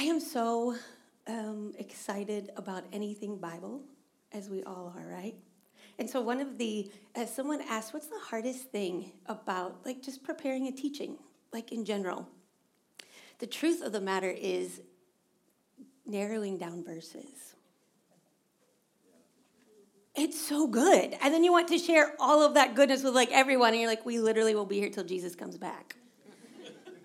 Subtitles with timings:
[0.00, 0.76] I am so
[1.26, 3.82] um, excited about anything Bible,
[4.32, 5.34] as we all are, right?
[5.98, 10.24] And so, one of the, as someone asked, what's the hardest thing about like just
[10.24, 11.18] preparing a teaching,
[11.52, 12.26] like in general?
[13.40, 14.80] The truth of the matter is
[16.06, 17.54] narrowing down verses.
[20.16, 21.14] It's so good.
[21.20, 23.90] And then you want to share all of that goodness with like everyone, and you're
[23.90, 25.96] like, we literally will be here till Jesus comes back.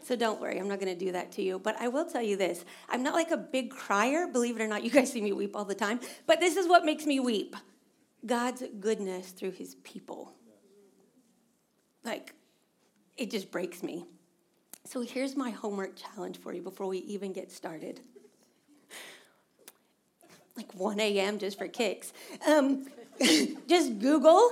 [0.05, 1.57] So don't worry, I'm not going to do that to you.
[1.57, 4.67] But I will tell you this I'm not like a big crier, believe it or
[4.67, 4.83] not.
[4.83, 5.99] You guys see me weep all the time.
[6.27, 7.55] But this is what makes me weep
[8.23, 10.31] God's goodness through his people.
[12.03, 12.35] Like,
[13.17, 14.05] it just breaks me.
[14.83, 17.99] So here's my homework challenge for you before we even get started.
[20.55, 21.39] Like 1 a.m.
[21.39, 22.13] just for kicks.
[22.47, 22.85] Um,
[23.67, 24.51] just Google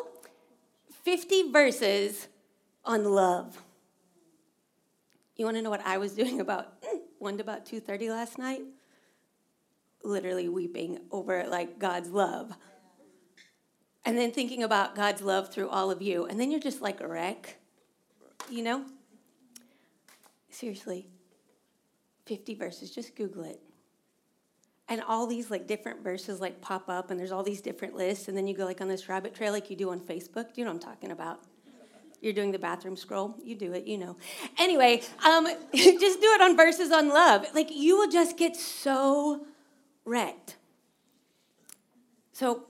[1.04, 2.28] 50 verses
[2.84, 3.62] on love.
[5.36, 6.84] You want to know what I was doing about
[7.20, 8.62] 1 to about 2:30 last night?
[10.04, 12.54] Literally weeping over like God's love.
[14.06, 16.26] And then thinking about God's love through all of you.
[16.26, 17.58] And then you're just like a wreck.
[18.50, 18.86] You know?
[20.50, 21.08] Seriously.
[22.26, 23.62] 50 verses, just Google it.
[24.90, 28.28] And all these like different verses like pop up and there's all these different lists
[28.28, 30.54] and then you go like on this rabbit trail like you do on Facebook.
[30.54, 31.44] Do you know what I'm talking about?
[32.24, 33.36] You're doing the bathroom scroll.
[33.44, 34.16] You do it, you know.
[34.58, 37.46] Anyway, um, just do it on verses on love.
[37.54, 39.46] Like you will just get so
[40.06, 40.56] wrecked.
[42.32, 42.64] So,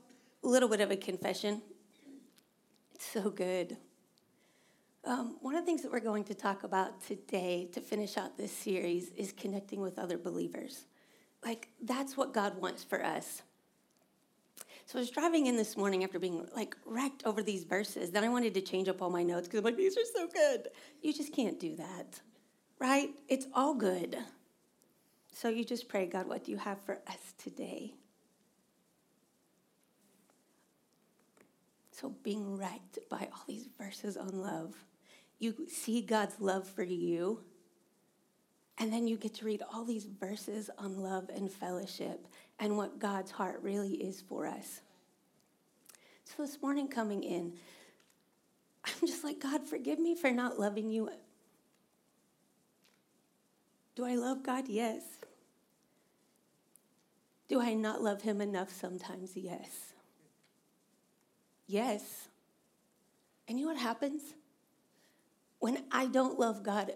[0.44, 1.62] a little bit of a confession.
[2.96, 3.78] It's so good.
[5.06, 8.36] Um, one of the things that we're going to talk about today to finish out
[8.38, 10.88] this series is connecting with other believers.
[11.46, 13.44] Like, that's what God wants for us.
[14.86, 18.12] So I was driving in this morning after being like wrecked over these verses.
[18.12, 20.28] Then I wanted to change up all my notes because I'm like, these are so
[20.28, 20.70] good.
[21.02, 22.20] You just can't do that,
[22.80, 23.10] right?
[23.28, 24.18] It's all good.
[25.32, 27.94] So you just pray, God, what do you have for us today?
[31.92, 34.76] So being wrecked by all these verses on love,
[35.40, 37.42] you see God's love for you.
[38.84, 42.28] And then you get to read all these verses on love and fellowship
[42.60, 44.82] and what God's heart really is for us.
[46.26, 47.54] So this morning coming in,
[48.84, 51.10] I'm just like, God, forgive me for not loving you.
[53.96, 54.68] Do I love God?
[54.68, 55.02] Yes.
[57.48, 59.32] Do I not love him enough sometimes?
[59.38, 59.94] Yes.
[61.68, 62.28] Yes.
[63.48, 64.24] And you know what happens?
[65.60, 66.92] When I don't love God,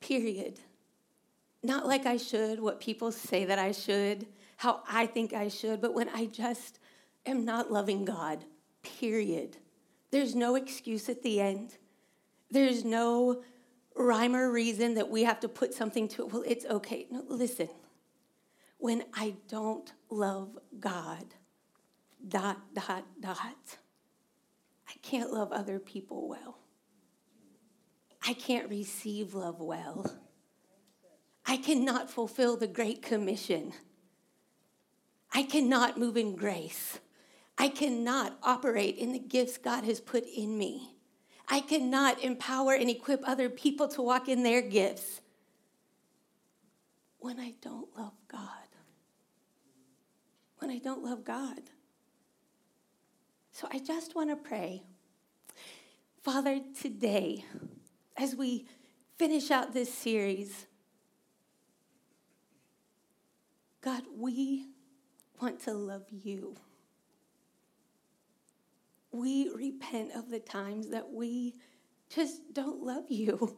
[0.00, 0.58] period,
[1.62, 5.80] not like I should, what people say that I should, how I think I should,
[5.80, 6.78] but when I just
[7.26, 8.44] am not loving God,
[8.82, 9.56] period.
[10.10, 11.76] There's no excuse at the end.
[12.50, 13.42] There's no
[13.94, 16.32] rhyme or reason that we have to put something to it.
[16.32, 17.06] Well, it's okay.
[17.10, 17.68] No, listen.
[18.78, 21.26] When I don't love God,
[22.26, 23.78] dot, dot, dot,
[24.88, 26.58] I can't love other people well.
[28.26, 30.18] I can't receive love well.
[31.46, 33.72] I cannot fulfill the Great Commission.
[35.32, 36.98] I cannot move in grace.
[37.56, 40.96] I cannot operate in the gifts God has put in me.
[41.48, 45.20] I cannot empower and equip other people to walk in their gifts
[47.18, 48.48] when I don't love God.
[50.58, 51.60] When I don't love God.
[53.52, 54.84] So I just want to pray.
[56.22, 57.44] Father, today,
[58.20, 58.66] as we
[59.16, 60.66] finish out this series,
[63.80, 64.66] God, we
[65.40, 66.54] want to love you.
[69.10, 71.54] We repent of the times that we
[72.14, 73.56] just don't love you.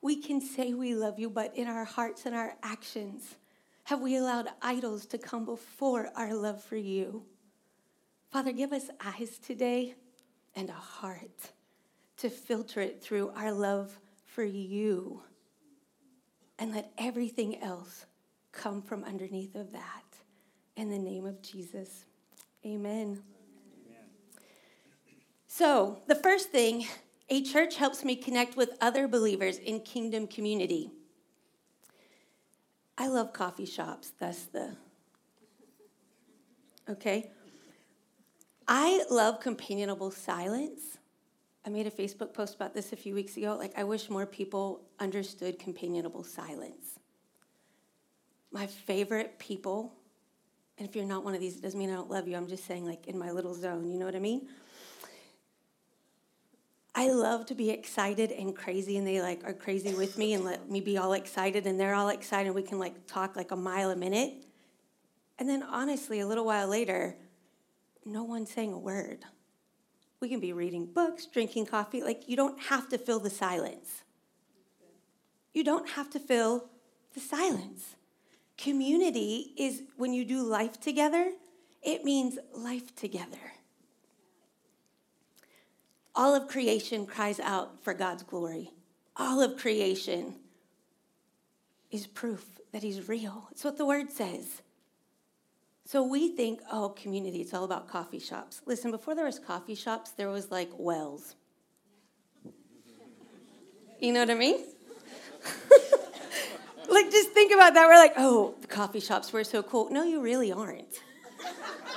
[0.00, 3.34] We can say we love you, but in our hearts and our actions,
[3.82, 7.24] have we allowed idols to come before our love for you?
[8.30, 9.96] Father, give us eyes today
[10.54, 11.50] and a heart
[12.18, 15.22] to filter it through our love for you
[16.58, 18.06] and let everything else
[18.52, 20.04] come from underneath of that.
[20.76, 22.04] In the name of Jesus,
[22.64, 23.22] amen.
[23.86, 24.04] amen.
[25.46, 26.86] So, the first thing,
[27.28, 30.90] a church helps me connect with other believers in kingdom community.
[32.96, 34.12] I love coffee shops.
[34.18, 34.76] That's the.
[36.88, 37.30] Okay.
[38.66, 40.97] I love companionable silence.
[41.66, 43.56] I made a Facebook post about this a few weeks ago.
[43.58, 46.98] Like, I wish more people understood companionable silence
[48.50, 49.92] my favorite people,
[50.78, 52.36] and if you're not one of these, it doesn't mean I don't love you.
[52.36, 54.48] I'm just saying, like, in my little zone, you know what I mean?
[56.94, 60.44] I love to be excited and crazy, and they like are crazy with me and
[60.44, 62.52] let me be all excited, and they're all excited.
[62.52, 64.32] We can like talk like a mile a minute.
[65.38, 67.14] And then honestly, a little while later,
[68.04, 69.24] no one's saying a word.
[70.20, 72.02] We can be reading books, drinking coffee.
[72.02, 74.02] Like, you don't have to fill the silence.
[75.54, 76.68] You don't have to fill
[77.14, 77.96] the silence.
[78.56, 81.32] Community is when you do life together,
[81.82, 83.52] it means life together.
[86.14, 88.72] All of creation cries out for God's glory.
[89.16, 90.34] All of creation
[91.92, 93.48] is proof that He's real.
[93.52, 94.62] It's what the word says.
[95.88, 98.60] So we think, oh, community, it's all about coffee shops.
[98.66, 101.34] Listen, before there was coffee shops, there was like wells.
[103.98, 104.56] You know what I mean?
[106.90, 107.86] like, just think about that.
[107.86, 109.90] We're like, oh, the coffee shops were so cool.
[109.90, 111.00] No, you really aren't.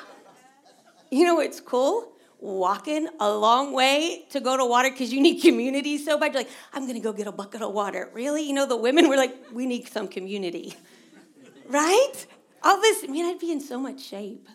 [1.12, 2.14] you know what's cool?
[2.40, 6.32] Walking a long way to go to water because you need community so bad.
[6.32, 8.10] You're like, I'm to go get a bucket of water.
[8.14, 8.44] Really?
[8.44, 10.76] You know, the women were like, we need some community.
[11.68, 12.26] right?
[12.64, 14.48] All this, I mean, I'd be in so much shape.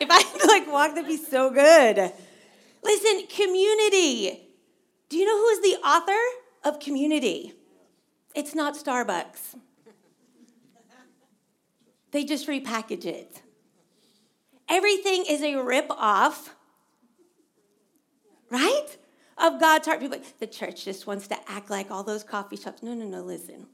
[0.00, 2.12] If I to like walk, that'd be so good.
[2.82, 4.48] Listen, community.
[5.08, 6.18] Do you know who is the author
[6.64, 7.54] of community?
[8.34, 9.56] It's not Starbucks.
[12.10, 13.42] They just repackage it.
[14.68, 16.54] Everything is a rip off,
[18.50, 18.96] right?
[19.36, 20.00] Of God's heart.
[20.00, 22.82] People the church just wants to act like all those coffee shops.
[22.82, 23.66] No, no, no, listen.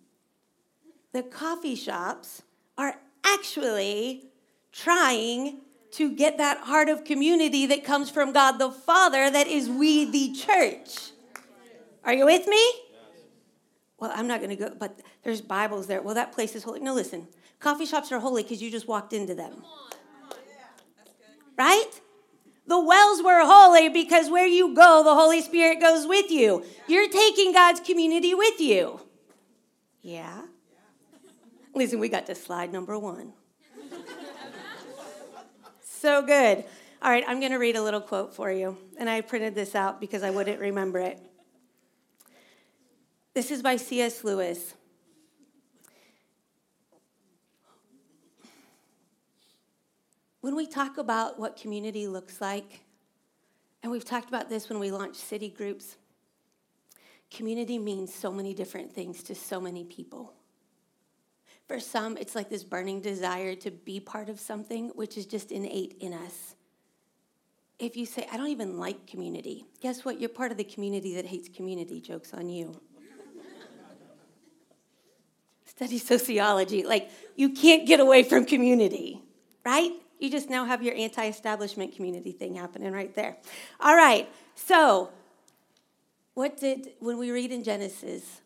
[1.12, 2.42] The coffee shops
[2.76, 4.24] are actually
[4.72, 5.60] trying
[5.92, 10.04] to get that heart of community that comes from God the Father, that is we,
[10.10, 11.12] the church.
[12.04, 12.62] Are you with me?
[13.98, 16.02] Well, I'm not going to go, but there's Bibles there.
[16.02, 16.80] Well, that place is holy.
[16.80, 17.28] No, listen.
[17.60, 19.62] Coffee shops are holy because you just walked into them.
[21.56, 22.00] Right?
[22.66, 26.64] The wells were holy because where you go, the Holy Spirit goes with you.
[26.88, 29.00] You're taking God's community with you.
[30.02, 30.42] Yeah?
[31.74, 33.32] Listen, we got to slide number one.
[35.82, 36.64] so good.
[37.02, 38.78] All right, I'm going to read a little quote for you.
[38.96, 41.20] And I printed this out because I wouldn't remember it.
[43.34, 44.22] This is by C.S.
[44.22, 44.74] Lewis.
[50.40, 52.82] When we talk about what community looks like,
[53.82, 55.96] and we've talked about this when we launched city groups,
[57.30, 60.34] community means so many different things to so many people.
[61.66, 65.50] For some, it's like this burning desire to be part of something, which is just
[65.50, 66.54] innate in us.
[67.78, 70.20] If you say, I don't even like community, guess what?
[70.20, 72.00] You're part of the community that hates community.
[72.00, 72.78] Joke's on you.
[75.64, 76.84] Study sociology.
[76.84, 79.22] Like, you can't get away from community,
[79.64, 79.90] right?
[80.18, 83.38] You just now have your anti establishment community thing happening right there.
[83.80, 85.10] All right, so
[86.34, 88.40] what did, when we read in Genesis,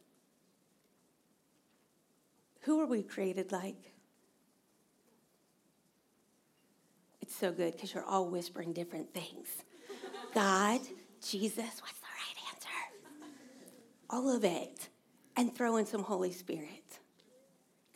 [2.68, 3.94] who are we created like?
[7.22, 9.48] It's so good because you're all whispering different things.
[10.34, 10.82] God,
[11.26, 12.68] Jesus, what's the right answer?
[14.10, 14.90] All of it.
[15.34, 16.98] And throw in some Holy Spirit.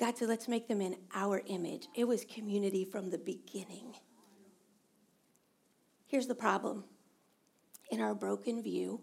[0.00, 1.88] God said, let's make them in our image.
[1.94, 3.92] It was community from the beginning.
[6.06, 6.84] Here's the problem
[7.90, 9.02] in our broken view,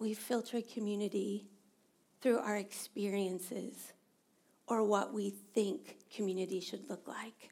[0.00, 1.49] we filter community
[2.20, 3.92] through our experiences
[4.66, 7.50] or what we think community should look like.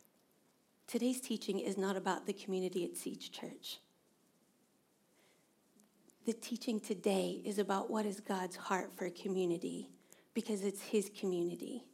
[0.86, 3.80] Today's teaching is not about the community at Siege Church.
[6.26, 9.90] The teaching today is about what is God's heart for community
[10.34, 11.84] because it's His community.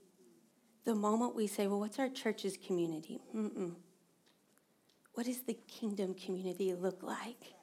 [0.84, 3.20] The moment we say, well, what's our church's community?
[3.34, 3.74] Mm-mm.
[5.14, 7.54] What does the kingdom community look like?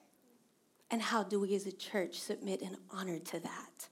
[0.90, 3.90] And how do we as a church submit and honor to that?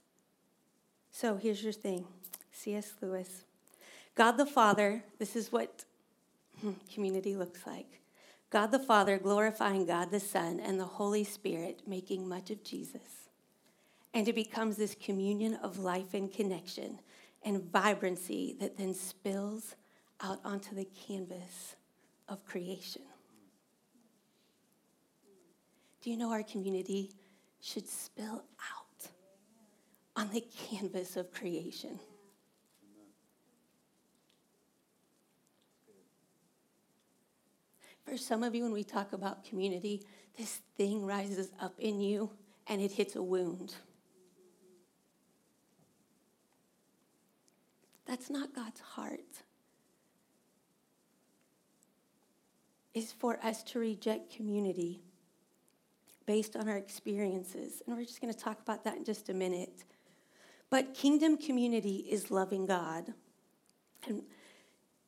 [1.20, 2.06] So here's your thing
[2.50, 2.94] C.S.
[3.02, 3.44] Lewis.
[4.14, 5.84] God the Father, this is what
[6.62, 8.00] hmm, community looks like.
[8.48, 13.28] God the Father glorifying God the Son and the Holy Spirit, making much of Jesus.
[14.14, 17.00] And it becomes this communion of life and connection
[17.42, 19.76] and vibrancy that then spills
[20.22, 21.76] out onto the canvas
[22.30, 23.02] of creation.
[26.00, 27.10] Do you know our community
[27.60, 28.42] should spill
[28.74, 28.79] out?
[30.20, 31.98] On the canvas of creation.
[38.04, 40.02] For some of you, when we talk about community,
[40.36, 42.30] this thing rises up in you
[42.66, 43.74] and it hits a wound.
[48.06, 49.20] That's not God's heart.
[52.92, 55.00] Is for us to reject community
[56.26, 57.80] based on our experiences.
[57.86, 59.84] And we're just going to talk about that in just a minute.
[60.70, 63.12] But kingdom community is loving God.
[64.06, 64.22] And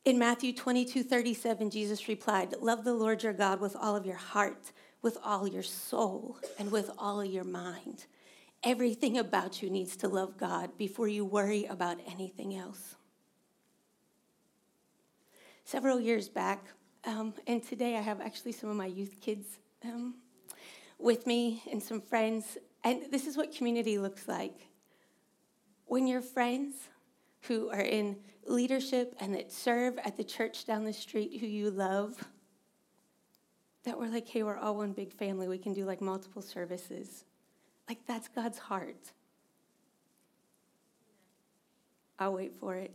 [0.04, 4.16] in Matthew 22 37, Jesus replied, Love the Lord your God with all of your
[4.16, 8.07] heart, with all your soul, and with all your mind.
[8.64, 12.97] Everything about you needs to love God before you worry about anything else.
[15.64, 16.66] Several years back,
[17.04, 20.14] um, and today I have actually some of my youth kids um,
[20.99, 24.72] with me and some friends, and this is what community looks like.
[25.93, 26.75] When your friends
[27.43, 31.71] who are in leadership and that serve at the church down the street who you
[31.71, 32.17] love,
[33.85, 35.49] that we're like, hey, we're all one big family.
[35.49, 37.27] We can do like multiple services.
[37.91, 39.13] Like, that's God's heart.
[42.19, 42.95] I'll wait for it.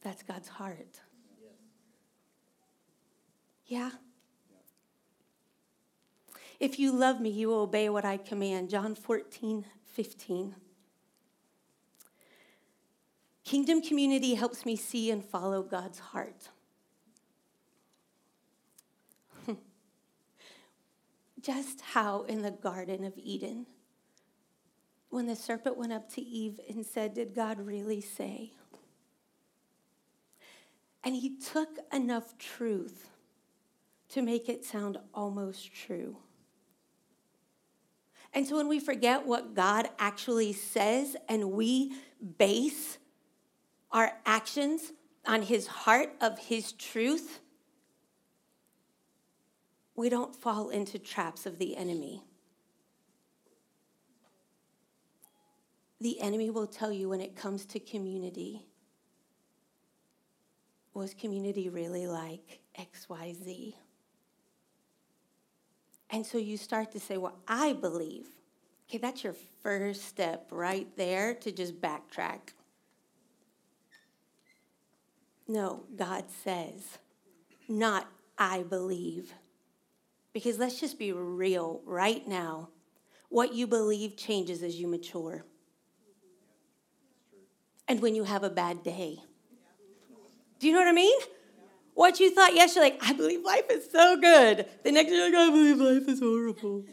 [0.00, 1.02] That's God's heart.
[3.66, 3.90] Yeah?
[6.58, 8.70] If you love me, you will obey what I command.
[8.70, 10.54] John 14, 15.
[13.46, 16.48] Kingdom community helps me see and follow God's heart.
[21.40, 23.66] Just how in the Garden of Eden,
[25.10, 28.50] when the serpent went up to Eve and said, Did God really say?
[31.04, 33.10] And he took enough truth
[34.08, 36.16] to make it sound almost true.
[38.34, 41.92] And so when we forget what God actually says and we
[42.38, 42.98] base
[43.90, 44.92] our actions
[45.26, 47.40] on his heart of his truth,
[49.94, 52.22] we don't fall into traps of the enemy.
[56.00, 58.66] The enemy will tell you when it comes to community
[60.96, 63.74] was community really like XYZ?
[66.10, 68.28] And so you start to say, Well, I believe.
[68.88, 72.54] Okay, that's your first step right there to just backtrack.
[75.48, 76.98] No, God says,
[77.68, 79.32] not I believe.
[80.32, 82.68] Because let's just be real right now.
[83.28, 85.44] What you believe changes as you mature.
[87.88, 89.18] And when you have a bad day.
[90.58, 91.18] Do you know what I mean?
[91.94, 94.66] What you thought yesterday, like, I believe life is so good.
[94.84, 96.84] The next day, like, I believe life is horrible.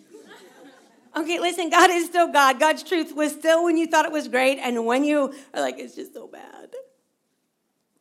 [1.17, 2.59] okay, listen, God is still God.
[2.59, 5.77] God's truth was still when you thought it was great and when you are like,
[5.77, 6.69] it's just so bad.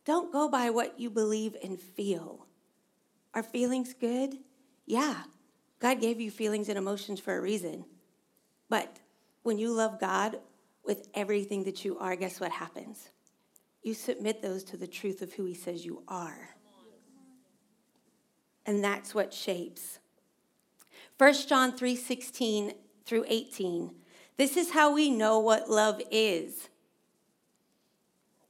[0.05, 2.47] Don't go by what you believe and feel.
[3.35, 4.39] Are feelings good?
[4.87, 5.23] Yeah.
[5.79, 7.85] God gave you feelings and emotions for a reason.
[8.69, 8.99] But
[9.43, 10.39] when you love God
[10.85, 13.11] with everything that you are, guess what happens?
[13.83, 16.51] You submit those to the truth of who He says you are.
[18.65, 19.99] And that's what shapes.
[21.19, 22.73] 1 John 3 16
[23.05, 23.95] through 18.
[24.37, 26.69] This is how we know what love is.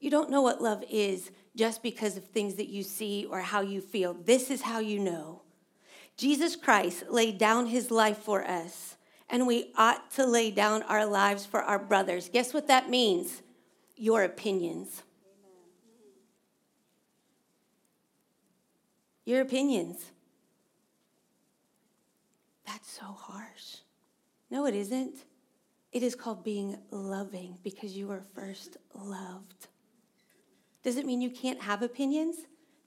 [0.01, 3.61] You don't know what love is just because of things that you see or how
[3.61, 4.15] you feel.
[4.15, 5.43] This is how you know.
[6.17, 8.97] Jesus Christ laid down his life for us,
[9.29, 12.29] and we ought to lay down our lives for our brothers.
[12.29, 13.43] Guess what that means?
[13.97, 15.03] Your opinions.
[19.25, 20.05] Your opinions.
[22.67, 23.77] That's so harsh.
[24.51, 25.17] No, it isn't.
[25.93, 29.69] It is called being loving because you were first loved.
[30.83, 32.37] Does it mean you can't have opinions?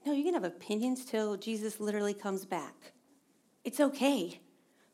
[0.06, 2.94] No, you can have opinions till Jesus literally comes back.
[3.64, 4.40] It's okay.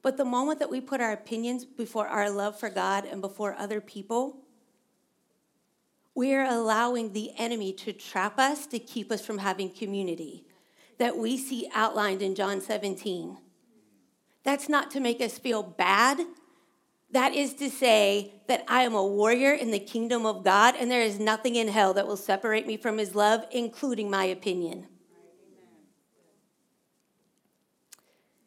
[0.02, 3.56] But the moment that we put our opinions before our love for God and before
[3.56, 4.38] other people,
[6.16, 10.46] we're allowing the enemy to trap us to keep us from having community
[10.98, 13.38] that we see outlined in John 17.
[14.44, 16.20] That's not to make us feel bad
[17.12, 20.90] that is to say that I am a warrior in the kingdom of God, and
[20.90, 24.88] there is nothing in hell that will separate me from his love, including my opinion.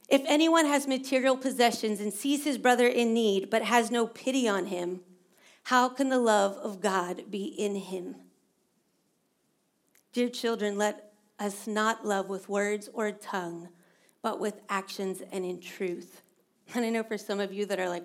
[0.08, 4.48] If anyone has material possessions and sees his brother in need, but has no pity
[4.48, 5.00] on him,
[5.64, 8.16] how can the love of God be in him?
[10.12, 13.68] Dear children, let us not love with words or tongue,
[14.22, 16.22] but with actions and in truth.
[16.74, 18.04] And I know for some of you that are like,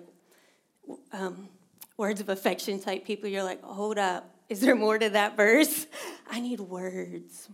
[1.12, 1.48] um,
[1.96, 5.86] words of affection type people, you're like, hold up, is there more to that verse?
[6.30, 7.48] I need words.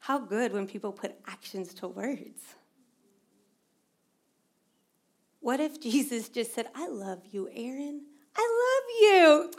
[0.00, 2.40] How good when people put actions to words.
[5.40, 8.02] What if Jesus just said, I love you, Aaron?
[8.36, 9.52] I love you.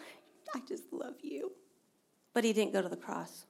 [0.56, 1.52] I just love you.
[2.34, 3.46] But he didn't go to the cross.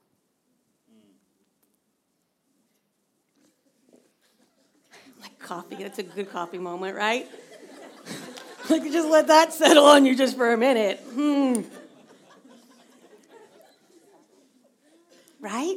[5.24, 5.76] Like, coffee.
[5.76, 7.26] That's a good coffee moment, right?
[8.70, 11.00] like, just let that settle on you just for a minute.
[11.12, 11.62] Hmm.
[15.40, 15.76] Right?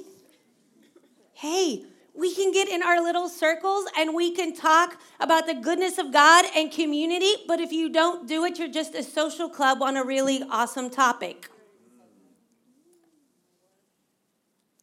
[1.33, 5.97] Hey, we can get in our little circles and we can talk about the goodness
[5.97, 9.81] of God and community, but if you don't do it, you're just a social club
[9.81, 11.49] on a really awesome topic.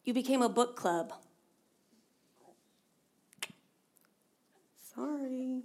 [0.05, 1.13] You became a book club.
[4.95, 5.61] Sorry.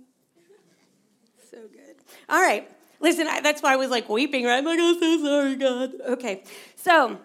[1.50, 1.96] So good.
[2.28, 2.68] All right.
[3.00, 4.58] Listen, I, that's why I was like weeping, right?
[4.58, 5.92] I'm like, I'm so sorry, God.
[6.08, 6.44] Okay.
[6.76, 7.18] So,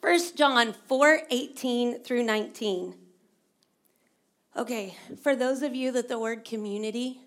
[0.00, 2.94] 1 John 4 18 through 19.
[4.56, 7.20] Okay, for those of you that the word community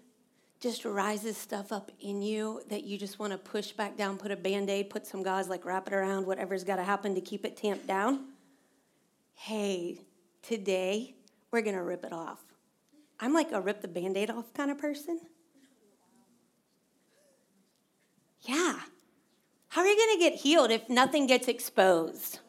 [0.60, 4.32] just rises stuff up in you that you just want to push back down, put
[4.32, 7.22] a band aid, put some gauze, like wrap it around, whatever's got to happen to
[7.22, 8.26] keep it tamped down.
[9.36, 10.00] Hey,
[10.42, 11.16] today
[11.52, 12.53] we're going to rip it off.
[13.20, 15.20] I'm like a rip the band aid off kind of person.
[18.42, 18.80] Yeah.
[19.70, 22.40] How are you going to get healed if nothing gets exposed?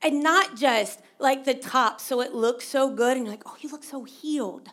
[0.00, 3.56] And not just like the top so it looks so good and you're like, oh,
[3.60, 4.68] you look so healed.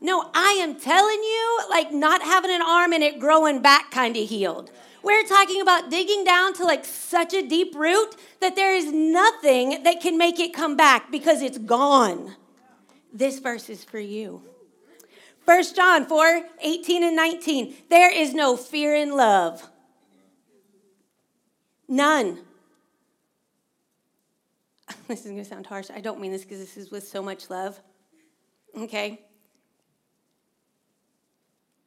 [0.00, 4.16] No, I am telling you, like not having an arm and it growing back kind
[4.16, 4.70] of healed.
[5.02, 9.82] We're talking about digging down to like such a deep root that there is nothing
[9.82, 12.36] that can make it come back because it's gone.
[13.12, 14.42] This verse is for you.
[15.44, 17.74] 1 John 4 18 and 19.
[17.88, 19.68] There is no fear in love.
[21.88, 22.38] None.
[25.08, 25.88] this is going to sound harsh.
[25.92, 27.80] I don't mean this because this is with so much love.
[28.76, 29.20] Okay?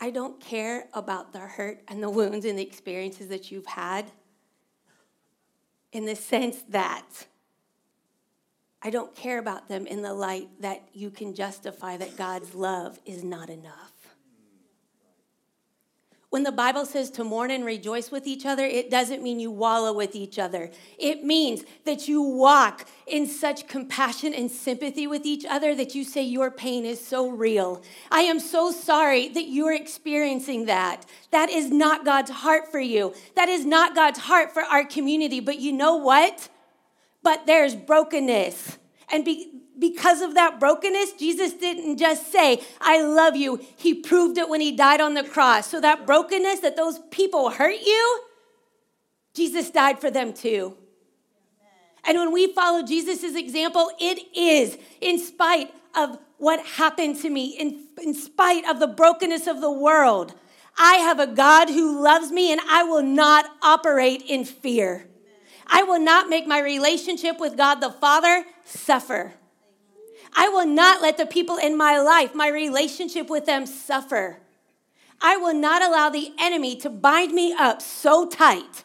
[0.03, 4.11] I don't care about the hurt and the wounds and the experiences that you've had
[5.93, 7.25] in the sense that
[8.81, 12.99] I don't care about them in the light that you can justify that God's love
[13.05, 13.92] is not enough.
[16.33, 19.51] When the Bible says to mourn and rejoice with each other, it doesn't mean you
[19.51, 20.71] wallow with each other.
[20.97, 26.03] It means that you walk in such compassion and sympathy with each other that you
[26.03, 27.83] say, Your pain is so real.
[28.09, 31.05] I am so sorry that you're experiencing that.
[31.29, 33.13] That is not God's heart for you.
[33.35, 35.39] That is not God's heart for our community.
[35.39, 36.49] But you know what?
[37.21, 38.79] But there's brokenness.
[39.11, 43.59] And be, because of that brokenness, Jesus didn't just say, I love you.
[43.75, 45.67] He proved it when he died on the cross.
[45.67, 48.21] So that brokenness that those people hurt you,
[49.33, 50.77] Jesus died for them too.
[52.05, 57.47] And when we follow Jesus' example, it is in spite of what happened to me,
[57.47, 60.33] in, in spite of the brokenness of the world.
[60.77, 65.09] I have a God who loves me and I will not operate in fear.
[65.67, 69.33] I will not make my relationship with God the Father suffer.
[70.35, 74.39] I will not let the people in my life, my relationship with them, suffer.
[75.21, 78.83] I will not allow the enemy to bind me up so tight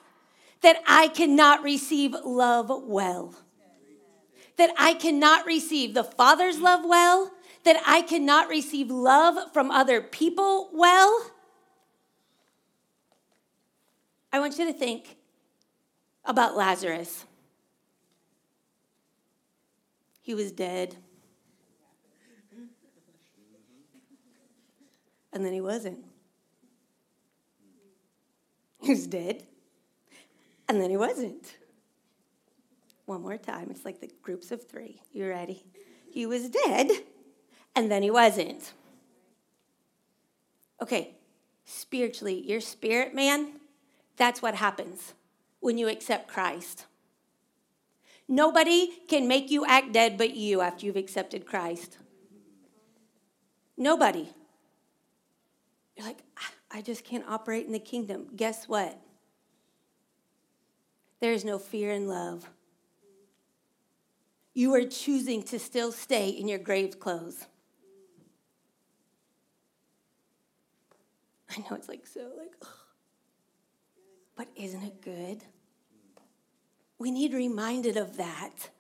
[0.61, 3.35] that I cannot receive love well.
[4.57, 7.33] That I cannot receive the Father's love well.
[7.65, 11.31] That I cannot receive love from other people well.
[14.33, 15.17] I want you to think
[16.25, 17.25] about Lazarus.
[20.21, 20.97] He was dead.
[25.33, 26.05] And then he wasn't.
[28.81, 29.45] He was dead,
[30.69, 31.57] and then he wasn't.
[33.07, 33.69] One more time.
[33.71, 35.03] It's like the groups of three.
[35.13, 35.65] You ready?
[36.11, 36.91] He was dead,
[37.75, 38.73] and then he wasn't.
[40.81, 41.17] Okay,
[41.65, 43.53] spiritually, your spirit man,
[44.17, 45.15] that's what happens
[45.61, 46.87] when you accept Christ.
[48.29, 51.99] Nobody can make you act dead but you after you've accepted Christ.
[53.77, 54.29] Nobody.
[55.99, 58.29] You're like, ah, I just can't operate in the kingdom.
[58.37, 58.97] Guess what?
[61.19, 62.49] There is no fear in love.
[64.55, 67.47] You are choosing to still stay in your grave clothes.
[71.51, 72.69] I know it's like so, like, ugh.
[74.37, 75.43] but isn't it good?
[76.99, 78.71] We need reminded of that.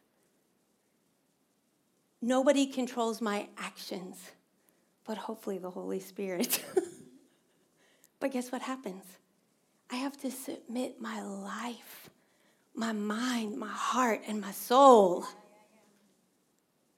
[2.22, 4.30] Nobody controls my actions,
[5.04, 6.62] but hopefully the Holy Spirit.
[8.20, 9.04] But guess what happens?
[9.90, 12.10] I have to submit my life,
[12.74, 15.24] my mind, my heart, and my soul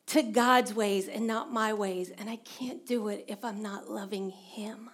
[0.07, 2.11] to God's ways and not my ways.
[2.11, 4.91] And I can't do it if I'm not loving Him.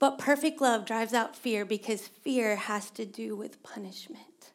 [0.00, 4.52] But perfect love drives out fear because fear has to do with punishment.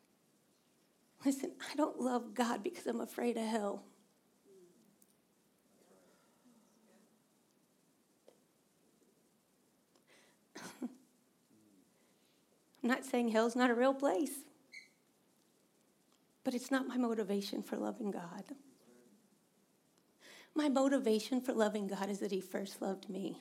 [1.23, 3.83] Listen, I don't love God because I'm afraid of hell.
[12.85, 14.31] Not saying hell's not a real place,
[16.43, 18.43] but it's not my motivation for loving God.
[20.53, 23.37] My motivation for loving God is that He first loved me.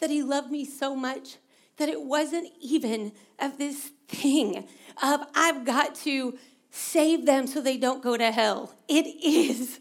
[0.00, 1.36] That He loved me so much
[1.76, 4.68] that it wasn't even of this thing
[5.02, 6.38] of I've got to
[6.70, 8.74] save them so they don't go to hell.
[8.88, 9.80] It is,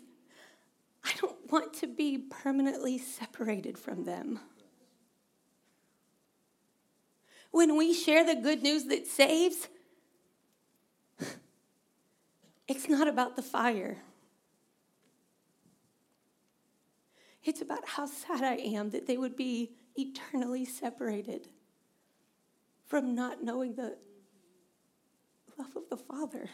[1.03, 4.39] I don't want to be permanently separated from them.
[7.51, 9.67] When we share the good news that saves,
[12.67, 13.97] it's not about the fire.
[17.43, 21.47] It's about how sad I am that they would be eternally separated
[22.85, 23.97] from not knowing the
[25.57, 26.49] love of the Father.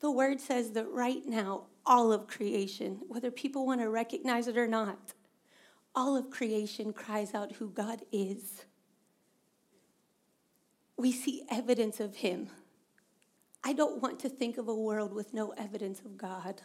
[0.00, 4.58] The word says that right now, all of creation, whether people want to recognize it
[4.58, 5.14] or not,
[5.94, 8.64] all of creation cries out who God is.
[10.96, 12.48] We see evidence of Him.
[13.62, 16.62] I don't want to think of a world with no evidence of God.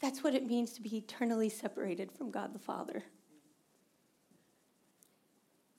[0.00, 3.02] That's what it means to be eternally separated from God the Father.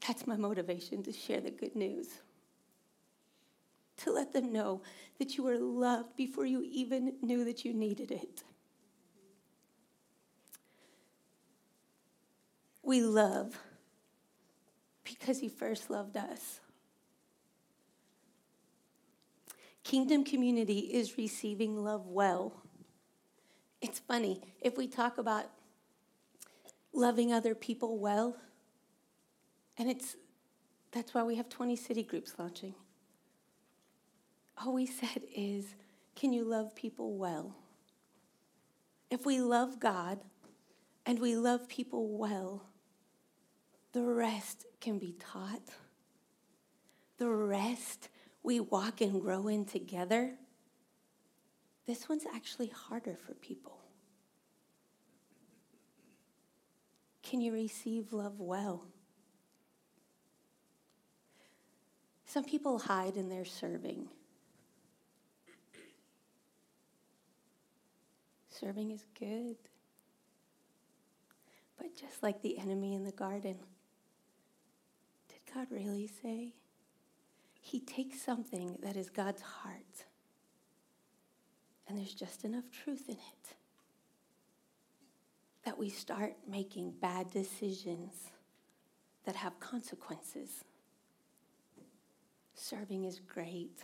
[0.06, 2.08] That's my motivation to share the good news.
[3.98, 4.82] To let them know
[5.20, 8.44] that you were loved before you even knew that you needed it.
[12.92, 13.58] We love
[15.06, 16.60] because he first loved us.
[19.86, 22.52] Kingdom community is receiving love well.
[23.82, 25.46] It's funny, if we talk about
[26.92, 28.36] loving other people well,
[29.78, 30.18] and it's
[30.92, 32.76] that's why we have 20 city groups launching.
[34.58, 35.76] All we said is,
[36.14, 37.56] can you love people well?
[39.10, 40.20] If we love God
[41.06, 42.66] and we love people well,
[43.94, 45.62] the rest can be taught.
[47.18, 48.10] The rest
[48.44, 50.34] we walk and grow in together.
[51.86, 53.78] This one's actually harder for people.
[57.24, 58.86] Can you receive love well?
[62.26, 64.08] Some people hide in their serving.
[68.50, 69.58] Serving is good.
[71.78, 73.58] But just like the enemy in the garden,
[75.54, 76.54] God really say?
[77.60, 80.06] He takes something that is God's heart,
[81.88, 83.56] and there's just enough truth in it
[85.64, 88.32] that we start making bad decisions
[89.26, 90.64] that have consequences.
[92.56, 93.84] Serving is great.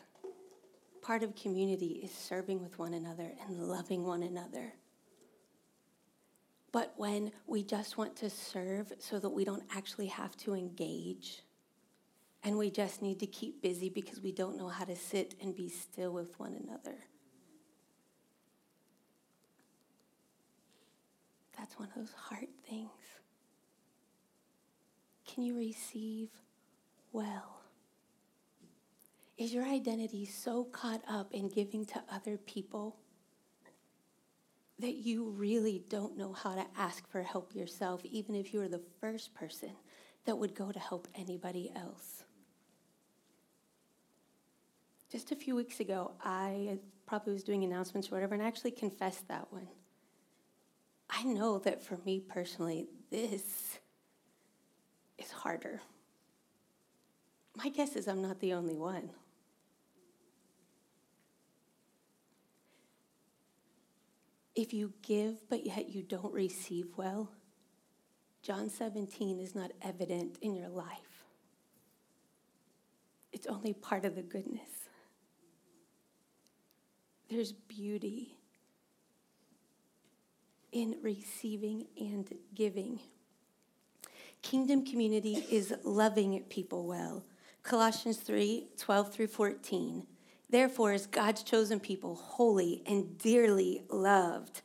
[1.02, 4.74] Part of community is serving with one another and loving one another.
[6.72, 11.44] But when we just want to serve so that we don't actually have to engage,
[12.44, 15.56] and we just need to keep busy because we don't know how to sit and
[15.56, 16.98] be still with one another.
[21.58, 22.90] That's one of those hard things.
[25.26, 26.30] Can you receive
[27.12, 27.62] well?
[29.38, 32.98] Is your identity so caught up in giving to other people
[34.80, 38.68] that you really don't know how to ask for help yourself, even if you were
[38.68, 39.72] the first person
[40.26, 42.24] that would go to help anybody else?
[45.10, 48.72] Just a few weeks ago, I probably was doing announcements or whatever, and I actually
[48.72, 49.68] confessed that one.
[51.10, 53.80] I know that for me personally, this
[55.18, 55.82] is harder.
[57.56, 59.10] My guess is I'm not the only one.
[64.56, 67.32] If you give, but yet you don't receive well,
[68.42, 71.24] John 17 is not evident in your life.
[73.32, 74.77] It's only part of the goodness.
[77.30, 78.38] There's beauty
[80.72, 83.00] in receiving and giving.
[84.42, 87.24] Kingdom community is loving people well.
[87.64, 90.08] Colossians 3 12 through 14.
[90.50, 94.62] Therefore, as God's chosen people, holy and dearly loved,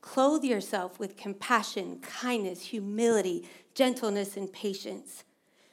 [0.00, 5.24] clothe yourself with compassion, kindness, humility, gentleness, and patience.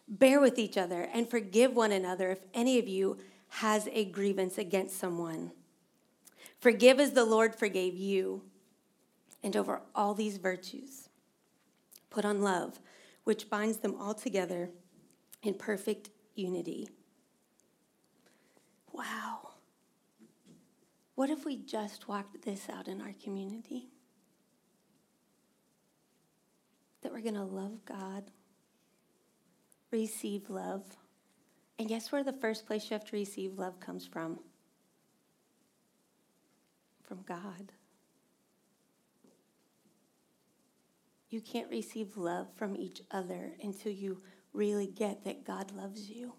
[0.07, 3.17] Bear with each other and forgive one another if any of you
[3.49, 5.51] has a grievance against someone.
[6.61, 8.43] Forgive as the Lord forgave you.
[9.43, 11.09] And over all these virtues,
[12.11, 12.79] put on love,
[13.23, 14.69] which binds them all together
[15.41, 16.87] in perfect unity.
[18.93, 19.49] wow,
[21.15, 23.89] what if we just walked this out in our community?
[27.01, 28.29] That we're going to love God,
[29.89, 30.83] receive love.
[31.79, 34.39] And guess where the first place you have to receive love comes from?
[37.11, 37.73] From God.
[41.29, 44.21] You can't receive love from each other until you
[44.53, 46.31] really get that God loves you.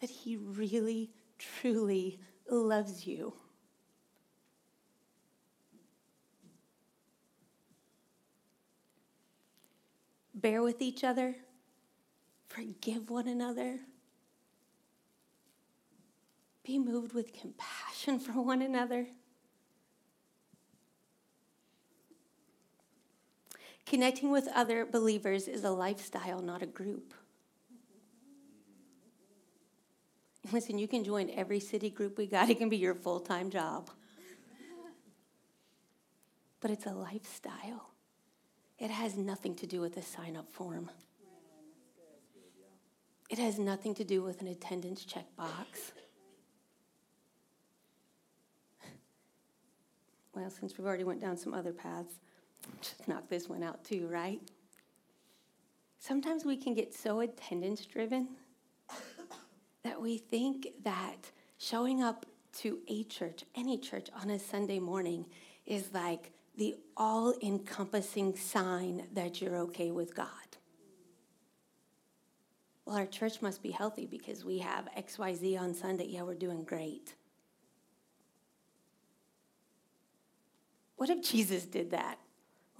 [0.00, 1.10] That He really,
[1.40, 3.34] truly loves you.
[10.34, 11.34] Bear with each other,
[12.46, 13.80] forgive one another,
[16.70, 19.08] be moved with compassion for one another.
[23.86, 27.12] Connecting with other believers is a lifestyle, not a group.
[30.52, 33.50] Listen, you can join every city group we got, it can be your full time
[33.50, 33.90] job.
[36.60, 37.90] But it's a lifestyle.
[38.78, 40.88] It has nothing to do with a sign up form.
[43.28, 45.92] It has nothing to do with an attendance checkbox.
[50.40, 52.14] Well, since we've already went down some other paths,
[52.80, 54.40] just knock this one out too, right?
[55.98, 58.26] Sometimes we can get so attendance driven
[59.84, 62.24] that we think that showing up
[62.60, 65.26] to a church, any church on a Sunday morning,
[65.66, 70.26] is like the all encompassing sign that you're okay with God.
[72.86, 76.06] Well, our church must be healthy because we have XYZ on Sunday.
[76.06, 77.14] Yeah, we're doing great.
[81.00, 82.18] What if Jesus did that?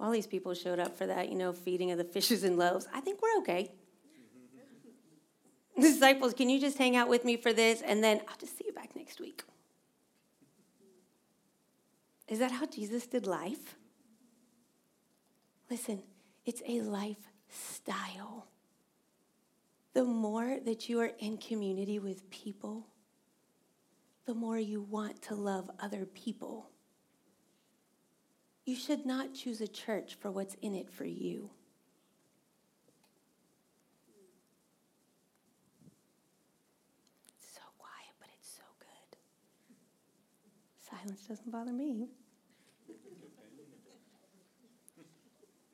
[0.01, 2.87] all these people showed up for that, you know, feeding of the fishes and loaves.
[2.91, 3.71] I think we're okay.
[5.79, 7.83] Disciples, can you just hang out with me for this?
[7.83, 9.43] And then I'll just see you back next week.
[12.27, 13.75] Is that how Jesus did life?
[15.69, 16.01] Listen,
[16.45, 18.47] it's a lifestyle.
[19.93, 22.87] The more that you are in community with people,
[24.25, 26.71] the more you want to love other people.
[28.65, 31.49] You should not choose a church for what's in it for you.
[37.27, 39.17] It's so quiet, but it's so good.
[40.89, 42.07] Silence doesn't bother me.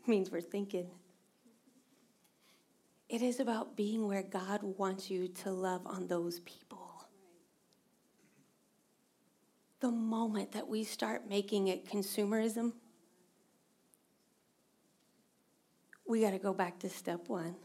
[0.08, 0.88] means we're thinking.
[3.10, 6.77] It is about being where God wants you to love on those people.
[9.80, 12.74] The moment that we start making it consumerism,
[16.08, 17.56] we got to go back to step one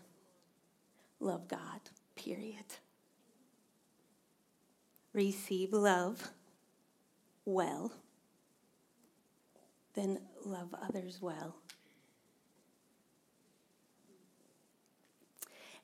[1.21, 1.81] love God,
[2.17, 2.65] period.
[5.13, 6.31] Receive love
[7.45, 7.93] well,
[9.95, 11.57] then love others well.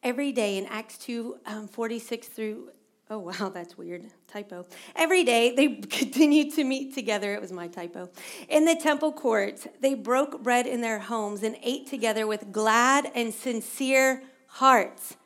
[0.03, 2.71] Every day in Acts 2 um, 46 through
[3.11, 4.05] Oh, wow, that's weird.
[4.27, 4.67] Typo.
[4.95, 7.35] Every day they continued to meet together.
[7.35, 8.11] It was my typo.
[8.49, 13.11] In the temple courts, they broke bread in their homes and ate together with glad
[13.15, 15.17] and sincere hearts,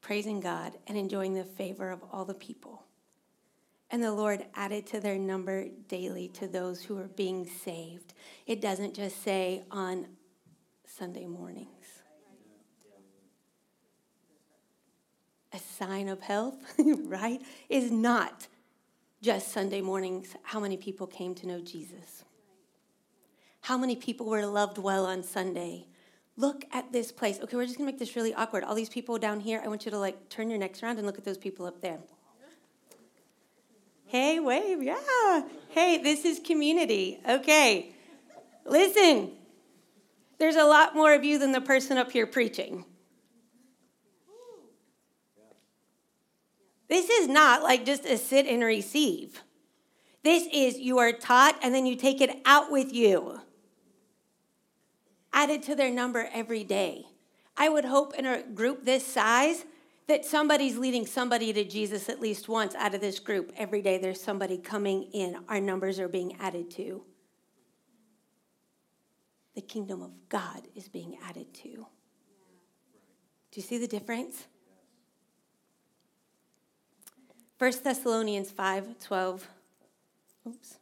[0.00, 2.84] praising God and enjoying the favor of all the people.
[3.90, 8.14] And the Lord added to their number daily to those who were being saved.
[8.46, 10.06] It doesn't just say on
[10.86, 11.68] Sunday morning.
[15.52, 16.56] A sign of health,
[17.04, 18.46] right, is not
[19.20, 22.24] just Sunday mornings how many people came to know Jesus.
[23.62, 25.86] How many people were loved well on Sunday?
[26.36, 27.38] Look at this place.
[27.40, 28.64] Okay, we're just gonna make this really awkward.
[28.64, 31.06] All these people down here, I want you to like turn your necks around and
[31.06, 31.98] look at those people up there.
[34.06, 35.42] Hey, wave, yeah.
[35.68, 37.20] Hey, this is community.
[37.28, 37.94] Okay,
[38.64, 39.30] listen,
[40.38, 42.84] there's a lot more of you than the person up here preaching.
[46.92, 49.42] This is not like just a sit and receive.
[50.22, 53.40] This is you are taught and then you take it out with you.
[55.32, 57.06] Added to their number every day.
[57.56, 59.64] I would hope in a group this size
[60.06, 63.54] that somebody's leading somebody to Jesus at least once out of this group.
[63.56, 67.04] Every day there's somebody coming in, our numbers are being added to.
[69.54, 71.70] The kingdom of God is being added to.
[71.70, 71.86] Do
[73.54, 74.44] you see the difference?
[77.62, 79.48] 1 Thessalonians 5 12.
[80.48, 80.78] Oops.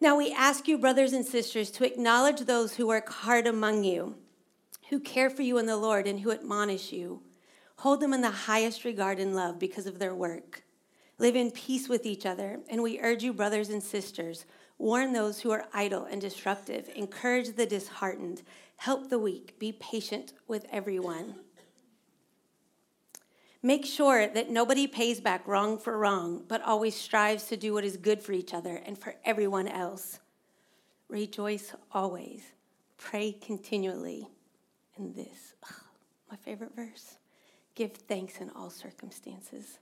[0.00, 4.16] Now we ask you, brothers and sisters, to acknowledge those who work hard among you,
[4.90, 7.22] who care for you in the Lord, and who admonish you.
[7.76, 10.64] Hold them in the highest regard and love because of their work.
[11.18, 14.44] Live in peace with each other, and we urge you, brothers and sisters,
[14.76, 18.42] warn those who are idle and disruptive, encourage the disheartened,
[18.78, 21.36] help the weak, be patient with everyone.
[23.62, 27.84] Make sure that nobody pays back wrong for wrong, but always strives to do what
[27.84, 30.20] is good for each other and for everyone else.
[31.08, 32.42] Rejoice always,
[32.98, 34.28] pray continually.
[34.96, 35.84] And this, ugh,
[36.30, 37.18] my favorite verse
[37.74, 39.78] give thanks in all circumstances.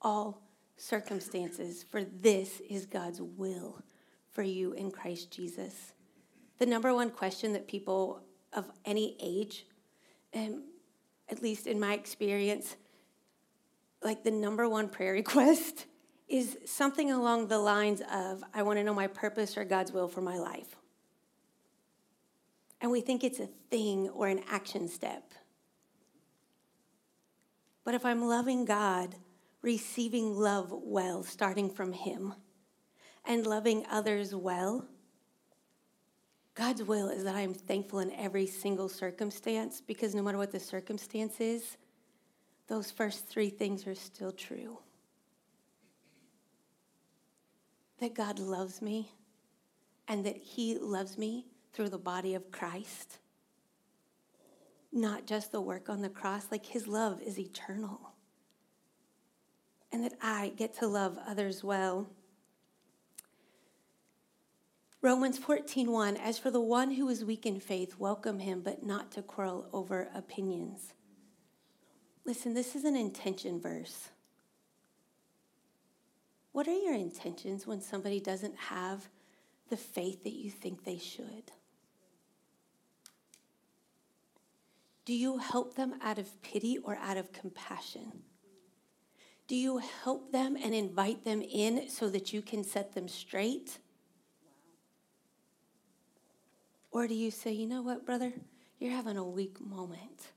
[0.00, 0.40] All
[0.78, 3.82] circumstances, for this is God's will
[4.30, 5.92] for you in Christ Jesus.
[6.58, 8.22] The number one question that people
[8.54, 9.66] of any age,
[10.32, 10.62] and
[11.30, 12.76] at least in my experience,
[14.02, 15.86] like the number one prayer request
[16.28, 20.08] is something along the lines of I want to know my purpose or God's will
[20.08, 20.76] for my life.
[22.80, 25.32] And we think it's a thing or an action step.
[27.84, 29.14] But if I'm loving God,
[29.62, 32.34] receiving love well, starting from Him,
[33.24, 34.86] and loving others well,
[36.58, 40.50] God's will is that I am thankful in every single circumstance because no matter what
[40.50, 41.76] the circumstance is,
[42.66, 44.80] those first three things are still true.
[48.00, 49.12] That God loves me
[50.08, 53.18] and that He loves me through the body of Christ.
[54.92, 58.00] Not just the work on the cross, like His love is eternal.
[59.92, 62.08] And that I get to love others well.
[65.00, 69.12] Romans 14:1 As for the one who is weak in faith welcome him but not
[69.12, 70.92] to quarrel over opinions.
[72.24, 74.08] Listen, this is an intention verse.
[76.50, 79.08] What are your intentions when somebody doesn't have
[79.68, 81.52] the faith that you think they should?
[85.04, 88.24] Do you help them out of pity or out of compassion?
[89.46, 93.78] Do you help them and invite them in so that you can set them straight?
[96.98, 98.32] Or do you say, you know what, brother?
[98.80, 100.32] You're having a weak moment.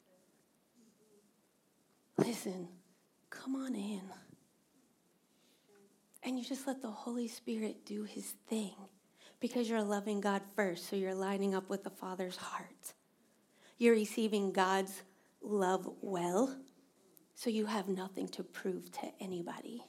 [2.20, 2.68] Listen,
[3.32, 4.04] come on in.
[6.22, 8.76] And you just let the Holy Spirit do his thing
[9.40, 12.94] because you're loving God first, so you're lining up with the Father's heart.
[13.80, 15.02] You're receiving God's
[15.42, 16.56] love well,
[17.34, 19.84] so you have nothing to prove to anybody.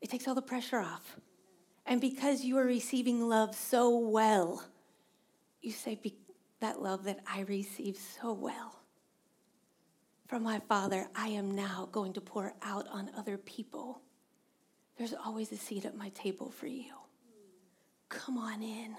[0.00, 1.20] It takes all the pressure off.
[1.86, 4.64] And because you are receiving love so well,
[5.60, 5.98] you say,
[6.60, 8.84] That love that I receive so well
[10.34, 14.00] from my Father, I am now going to pour out on other people.
[14.96, 16.92] There's always a seat at my table for you.
[18.08, 18.96] Come on in.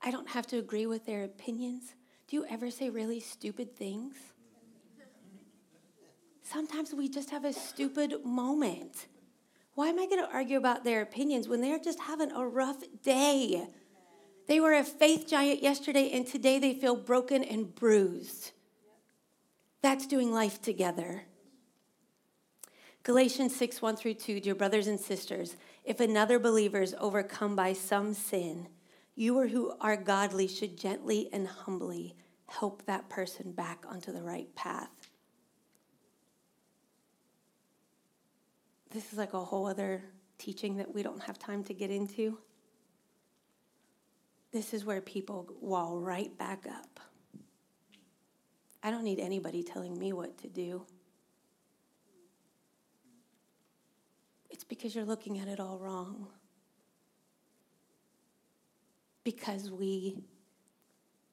[0.00, 1.94] I don't have to agree with their opinions.
[2.26, 4.14] Do you ever say really stupid things?
[6.42, 9.08] Sometimes we just have a stupid moment.
[9.78, 12.82] Why am I going to argue about their opinions when they're just having a rough
[13.04, 13.68] day?
[14.48, 18.50] They were a faith giant yesterday, and today they feel broken and bruised.
[19.80, 21.26] That's doing life together.
[23.04, 27.72] Galatians 6 1 through 2, dear brothers and sisters, if another believer is overcome by
[27.72, 28.66] some sin,
[29.14, 32.16] you or who are godly should gently and humbly
[32.48, 34.97] help that person back onto the right path.
[38.90, 40.02] This is like a whole other
[40.38, 42.38] teaching that we don't have time to get into.
[44.52, 47.00] This is where people wall right back up.
[48.82, 50.86] I don't need anybody telling me what to do.
[54.48, 56.28] It's because you're looking at it all wrong
[59.24, 60.16] because we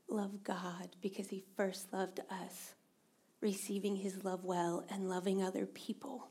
[0.09, 2.75] love God, because He first loved us,
[3.39, 6.27] receiving His love well and loving other people.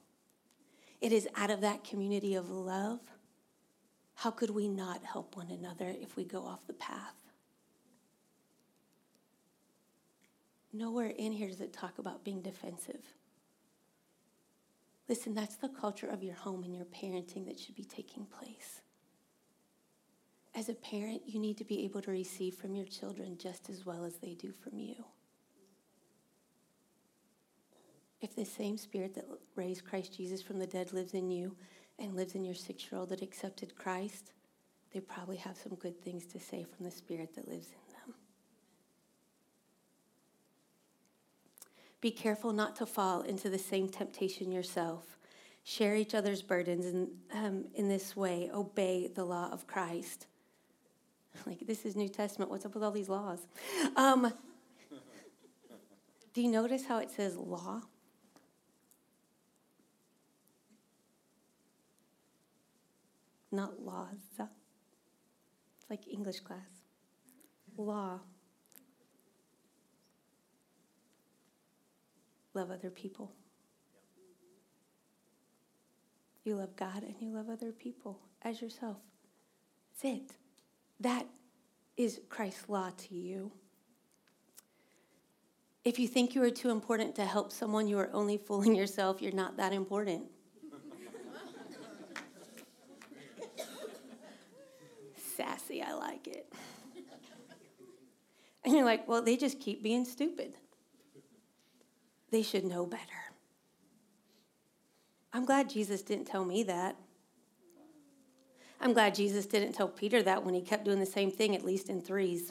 [1.01, 3.01] It is out of that community of love.
[4.15, 7.15] How could we not help one another if we go off the path?
[10.73, 13.03] Nowhere in here does it talk about being defensive.
[15.09, 18.81] Listen, that's the culture of your home and your parenting that should be taking place
[20.55, 23.85] as a parent, you need to be able to receive from your children just as
[23.85, 25.05] well as they do from you.
[28.25, 31.55] If the same spirit that raised Christ Jesus from the dead lives in you
[31.99, 34.33] and lives in your six year old that accepted Christ,
[34.95, 38.15] they probably have some good things to say from the spirit that lives in them.
[42.01, 45.19] Be careful not to fall into the same temptation yourself.
[45.63, 50.27] Share each other's burdens and um, in this way, obey the law of Christ.
[51.47, 52.51] Like, this is New Testament.
[52.51, 53.41] What's up with all these laws?
[53.97, 54.33] Um,
[56.33, 57.83] Do you notice how it says law?
[63.55, 64.19] Not laws.
[64.37, 66.59] It's like English class.
[67.77, 68.19] Law.
[72.53, 73.31] Love other people.
[76.43, 78.97] You love God and you love other people as yourself.
[80.03, 80.33] That's it.
[80.99, 81.27] That
[81.97, 83.53] is Christ's law to you.
[85.85, 89.23] If you think you are too important to help someone, you are only fooling yourself.
[89.23, 90.25] You're not that important.
[95.83, 96.53] I like it.
[98.65, 100.55] And you're like, well, they just keep being stupid.
[102.31, 103.25] They should know better.
[105.35, 106.97] I'm glad Jesus didn't tell me that.
[108.81, 111.65] I'm glad Jesus didn't tell Peter that when he kept doing the same thing, at
[111.65, 112.51] least in threes.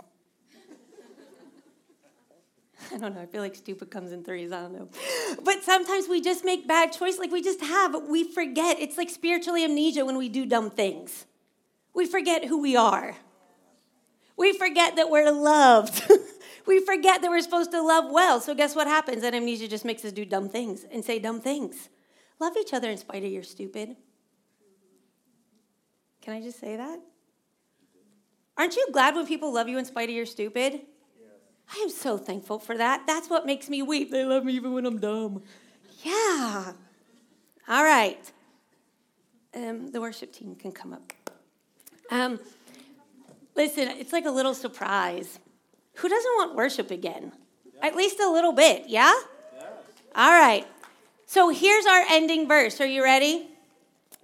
[2.94, 3.22] I don't know.
[3.22, 4.52] I feel like stupid comes in threes.
[4.52, 4.90] I don't know.
[5.44, 7.20] But sometimes we just make bad choices.
[7.20, 7.96] Like we just have.
[8.08, 8.80] We forget.
[8.80, 11.26] It's like spiritual amnesia when we do dumb things.
[11.94, 13.16] We forget who we are.
[14.36, 16.04] We forget that we're loved.
[16.66, 18.40] we forget that we're supposed to love well.
[18.40, 19.22] So guess what happens?
[19.22, 21.90] That amnesia just makes us do dumb things and say dumb things.
[22.40, 23.96] Love each other in spite of your stupid.
[26.22, 27.00] Can I just say that?
[28.58, 30.82] Aren't you glad when people love you in spite of your stupid?
[31.74, 33.06] I am so thankful for that.
[33.08, 34.12] That's what makes me weep.
[34.12, 35.42] They love me even when I'm dumb.
[36.04, 36.74] Yeah.
[37.68, 38.32] All right.
[39.56, 41.14] Um, the worship team can come up.
[42.10, 42.40] Um,
[43.56, 45.40] listen, it's like a little surprise.
[45.96, 47.32] Who doesn't want worship again?
[47.66, 47.88] Yeah.
[47.88, 49.14] At least a little bit, yeah?
[49.58, 49.68] yeah?
[50.16, 50.68] All right.
[51.26, 52.80] So here's our ending verse.
[52.82, 53.48] Are you ready?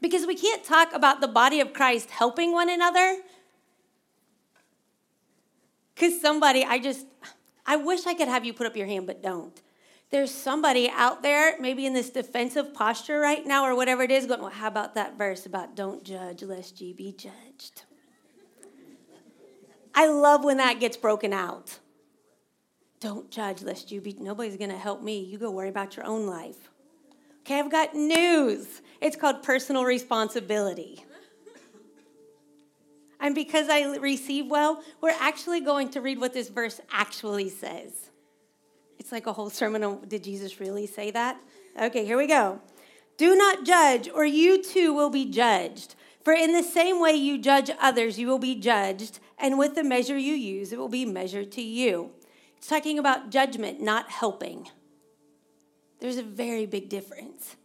[0.02, 3.18] Because we can't talk about the body of Christ helping one another.
[5.94, 7.06] Because somebody, I just,
[7.66, 9.60] I wish I could have you put up your hand, but don't.
[10.12, 14.26] There's somebody out there, maybe in this defensive posture right now or whatever it is,
[14.26, 17.84] going, well, how about that verse about don't judge lest ye be judged?
[19.94, 21.78] I love when that gets broken out.
[23.00, 25.20] Don't judge lest you be, nobody's going to help me.
[25.20, 26.70] You go worry about your own life.
[27.42, 28.82] Okay, I've got news.
[29.02, 31.06] It's called personal responsibility.
[33.20, 38.09] And because I receive well, we're actually going to read what this verse actually says.
[39.10, 41.42] It's like a whole sermon on did Jesus really say that?
[41.82, 42.62] Okay, here we go.
[43.18, 45.96] Do not judge, or you too will be judged.
[46.24, 49.84] For in the same way you judge others, you will be judged, and with the
[49.84, 52.12] measure you use, it will be measured to you.
[52.56, 54.70] It's talking about judgment, not helping.
[56.00, 57.56] There's a very big difference.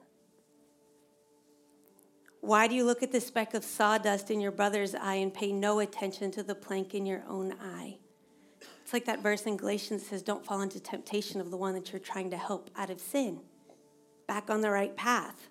[2.40, 5.52] Why do you look at the speck of sawdust in your brother's eye and pay
[5.52, 7.98] no attention to the plank in your own eye?
[8.94, 11.98] Like that verse in Galatians says, Don't fall into temptation of the one that you're
[11.98, 13.40] trying to help out of sin.
[14.28, 15.48] Back on the right path.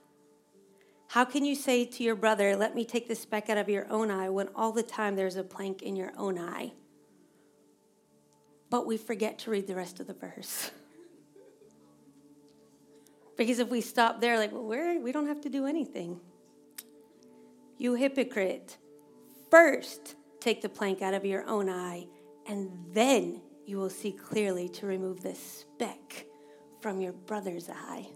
[1.09, 3.85] How can you say to your brother, Let me take the speck out of your
[3.91, 6.71] own eye, when all the time there's a plank in your own eye?
[8.69, 10.71] But we forget to read the rest of the verse.
[13.37, 16.17] because if we stop there, like, well, we're, we don't have to do anything.
[17.77, 18.77] You hypocrite,
[19.51, 22.07] first take the plank out of your own eye,
[22.47, 26.25] and then you will see clearly to remove the speck
[26.81, 28.07] from your brother's eye.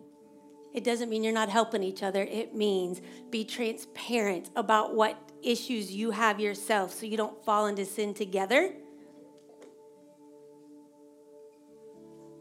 [0.73, 2.23] It doesn't mean you're not helping each other.
[2.23, 3.01] It means
[3.32, 8.73] be transparent about what issues you have yourself so you don't fall into sin together.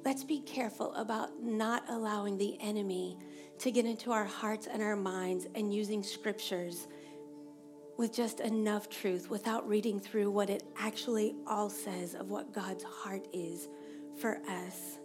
[0.04, 3.18] Let's be careful about not allowing the enemy
[3.58, 6.88] to get into our hearts and our minds and using scriptures
[7.96, 12.84] with just enough truth without reading through what it actually all says of what God's
[12.84, 13.68] heart is
[14.20, 14.98] for us.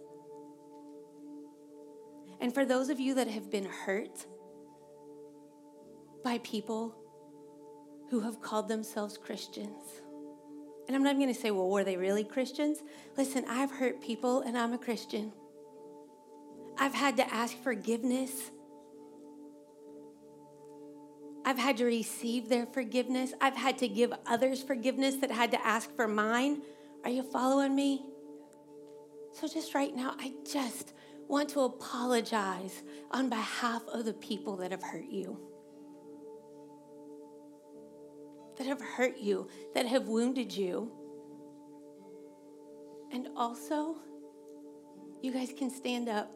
[2.40, 4.26] And for those of you that have been hurt
[6.24, 6.94] by people
[8.10, 10.02] who have called themselves Christians,
[10.86, 12.82] and I'm not going to say, well, were they really Christians?
[13.16, 15.32] Listen, I've hurt people and I'm a Christian.
[16.76, 18.50] I've had to ask forgiveness
[21.44, 23.32] I've had to receive their forgiveness.
[23.40, 26.62] I've had to give others forgiveness that had to ask for mine.
[27.04, 28.04] Are you following me?
[29.32, 30.92] So, just right now, I just
[31.26, 35.38] want to apologize on behalf of the people that have hurt you.
[38.58, 40.92] That have hurt you, that have wounded you.
[43.10, 43.96] And also,
[45.22, 46.30] you guys can stand up.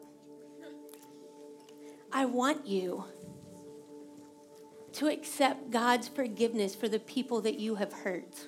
[2.11, 3.05] I want you
[4.97, 8.47] to accept God's forgiveness for the people that you have hurt.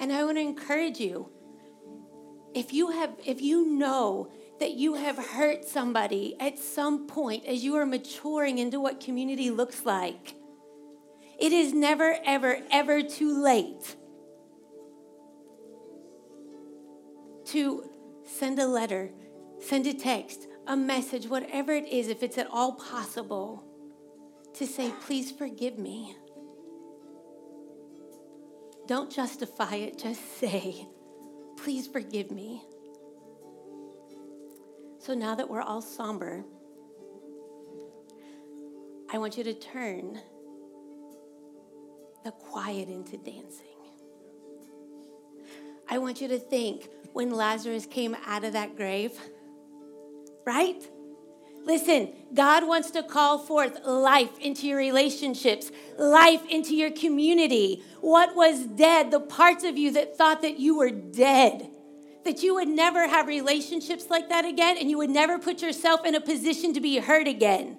[0.00, 1.28] And I want to encourage you
[2.54, 4.30] If you have if you know
[4.60, 9.50] that you have hurt somebody at some point as you are maturing into what community
[9.50, 10.34] looks like,
[11.38, 13.96] it is never ever ever too late
[17.46, 17.88] to
[18.24, 19.10] send a letter,
[19.60, 23.64] send a text, a message, whatever it is, if it's at all possible,
[24.58, 26.16] to say, please forgive me.
[28.86, 30.86] Don't justify it, just say,
[31.56, 32.62] please forgive me.
[34.98, 36.44] So now that we're all somber,
[39.10, 40.20] I want you to turn
[42.24, 43.66] the quiet into dancing.
[45.88, 49.18] I want you to think when Lazarus came out of that grave,
[50.44, 50.82] right?
[51.68, 57.82] Listen, God wants to call forth life into your relationships, life into your community.
[58.00, 61.68] What was dead, the parts of you that thought that you were dead,
[62.24, 66.06] that you would never have relationships like that again, and you would never put yourself
[66.06, 67.76] in a position to be hurt again.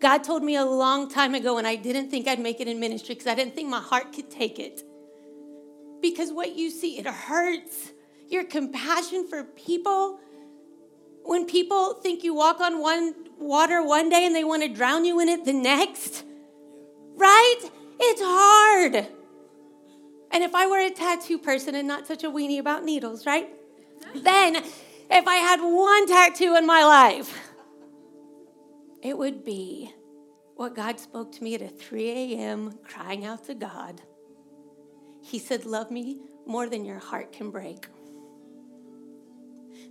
[0.00, 2.80] God told me a long time ago, and I didn't think I'd make it in
[2.80, 4.82] ministry because I didn't think my heart could take it.
[6.00, 7.92] Because what you see, it hurts
[8.28, 10.18] your compassion for people.
[11.24, 15.04] When people think you walk on one water one day and they want to drown
[15.04, 16.24] you in it the next,
[17.16, 17.60] right?
[18.00, 19.08] It's hard.
[20.30, 23.48] And if I were a tattoo person and not such a weenie about needles, right?
[24.14, 27.38] Then, if I had one tattoo in my life,
[29.02, 29.92] it would be
[30.56, 32.78] what God spoke to me at a 3 a.m.
[32.82, 34.00] crying out to God.
[35.20, 37.86] He said, Love me more than your heart can break.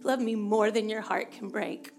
[0.04, 1.92] Love me more than your heart can break.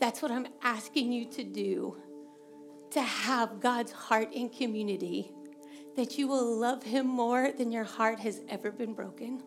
[0.00, 1.96] That's what I'm asking you to do
[2.92, 5.30] to have God's heart in community,
[5.96, 9.42] that you will love Him more than your heart has ever been broken.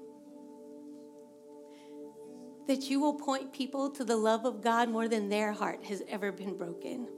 [2.68, 6.02] That you will point people to the love of God more than their heart has
[6.08, 7.10] ever been broken